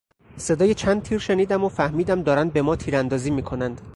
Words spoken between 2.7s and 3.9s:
تیراندازی میکنند.